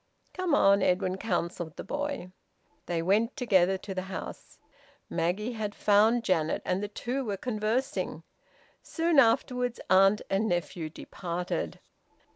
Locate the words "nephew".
10.49-10.89